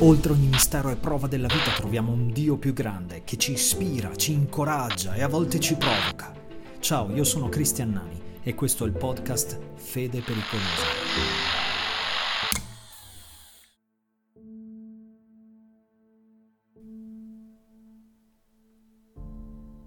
[0.00, 4.14] Oltre ogni mistero e prova della vita troviamo un Dio più grande che ci ispira,
[4.14, 6.32] ci incoraggia e a volte ci provoca.
[6.78, 10.86] Ciao, io sono Cristian Nani e questo è il podcast Fede Pericolosa.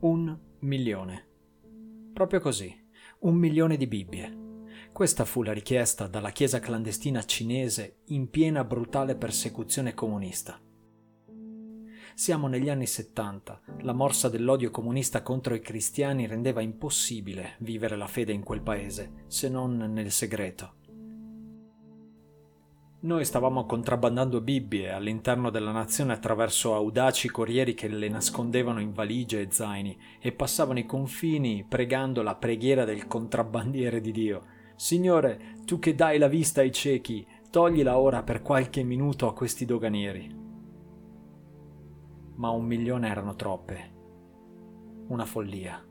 [0.00, 1.28] Un milione.
[2.12, 2.74] Proprio così,
[3.20, 4.49] un milione di Bibbie.
[4.92, 10.60] Questa fu la richiesta dalla Chiesa clandestina cinese in piena brutale persecuzione comunista.
[12.14, 18.08] Siamo negli anni 70, la morsa dell'odio comunista contro i cristiani rendeva impossibile vivere la
[18.08, 20.74] fede in quel paese, se non nel segreto.
[23.02, 29.40] Noi stavamo contrabbandando Bibbie all'interno della nazione attraverso audaci corrieri che le nascondevano in valigie
[29.40, 35.78] e zaini e passavano i confini pregando la preghiera del contrabbandiere di Dio Signore, tu
[35.78, 40.34] che dai la vista ai ciechi, toglila ora per qualche minuto a questi doganieri.
[42.36, 43.92] Ma un milione erano troppe.
[45.08, 45.86] Una follia.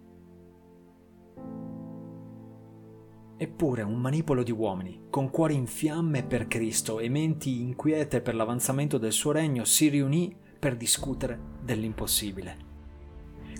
[3.37, 8.33] Eppure un manipolo di uomini, con cuori in fiamme per Cristo e menti inquiete per
[8.33, 12.57] l'avanzamento del suo regno, si riunì per discutere dell'impossibile.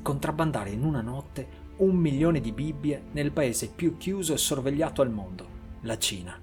[0.02, 5.10] Contrabbandare in una notte un milione di Bibbie nel paese più chiuso e sorvegliato al
[5.10, 5.48] mondo,
[5.82, 6.38] la Cina.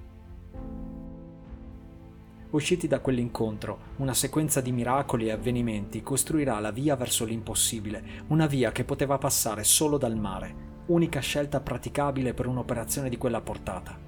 [2.51, 8.47] Usciti da quell'incontro, una sequenza di miracoli e avvenimenti costruirà la via verso l'impossibile, una
[8.47, 10.55] via che poteva passare solo dal mare,
[10.87, 13.98] unica scelta praticabile per un'operazione di quella portata.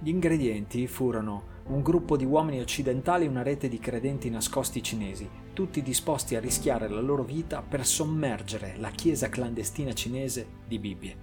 [0.00, 5.28] Gli ingredienti furono un gruppo di uomini occidentali e una rete di credenti nascosti cinesi,
[5.52, 11.16] tutti disposti a rischiare la loro vita per sommergere la chiesa clandestina cinese di Bibbie.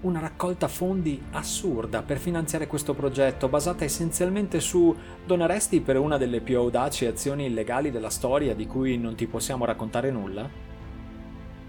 [0.00, 4.92] Una raccolta fondi assurda per finanziare questo progetto, basata essenzialmente su
[5.24, 9.64] donaresti per una delle più audaci azioni illegali della storia di cui non ti possiamo
[9.64, 10.71] raccontare nulla?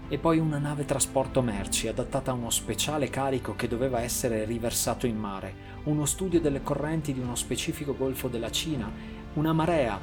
[0.08, 5.06] E poi una nave trasporto merci adattata a uno speciale carico che doveva essere riversato
[5.06, 8.90] in mare, uno studio delle correnti di uno specifico golfo della Cina,
[9.34, 9.98] una marea,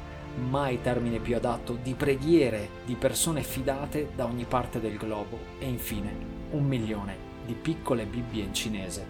[0.48, 5.38] mai termine più adatto, di preghiere di persone fidate da ogni parte del globo.
[5.58, 6.14] E infine
[6.50, 9.06] un milione di piccole Bibbie in cinese,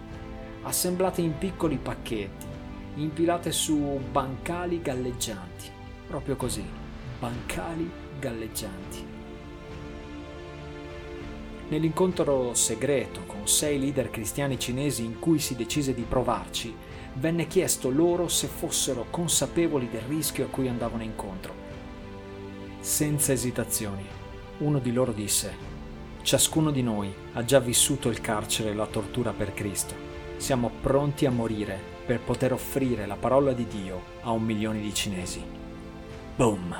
[0.61, 2.45] assemblate in piccoli pacchetti,
[2.95, 5.69] impilate su bancali galleggianti,
[6.07, 6.63] proprio così,
[7.19, 7.89] bancali
[8.19, 9.12] galleggianti.
[11.73, 16.71] Nell'incontro segreto con sei leader cristiani cinesi in cui si decise di provarci,
[17.13, 21.51] venne chiesto loro se fossero consapevoli del rischio a cui andavano incontro.
[22.79, 24.05] Senza esitazioni,
[24.59, 25.51] uno di loro disse,
[26.21, 29.95] Ciascuno di noi ha già vissuto il carcere e la tortura per Cristo.
[30.37, 34.93] Siamo pronti a morire per poter offrire la parola di Dio a un milione di
[34.93, 35.41] cinesi.
[36.35, 36.75] Boom!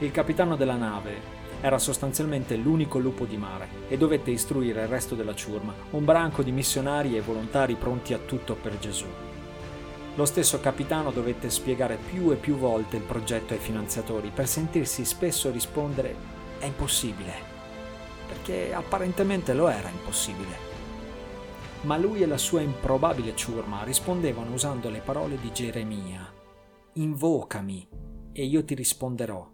[0.00, 1.33] Il capitano della nave
[1.64, 6.42] era sostanzialmente l'unico lupo di mare e dovette istruire il resto della ciurma, un branco
[6.42, 9.06] di missionari e volontari pronti a tutto per Gesù.
[10.14, 15.06] Lo stesso capitano dovette spiegare più e più volte il progetto ai finanziatori per sentirsi
[15.06, 16.14] spesso rispondere
[16.58, 17.32] è impossibile,
[18.28, 20.72] perché apparentemente lo era impossibile.
[21.84, 26.30] Ma lui e la sua improbabile ciurma rispondevano usando le parole di Geremia.
[26.92, 27.88] Invocami
[28.32, 29.53] e io ti risponderò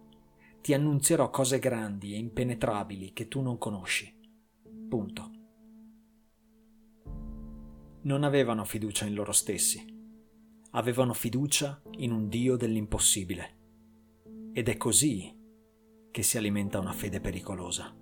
[0.61, 4.15] ti annunzierò cose grandi e impenetrabili che tu non conosci.
[4.89, 5.31] Punto.
[8.03, 9.85] Non avevano fiducia in loro stessi,
[10.73, 13.59] avevano fiducia in un Dio dell'impossibile.
[14.53, 15.37] Ed è così
[16.11, 18.00] che si alimenta una fede pericolosa.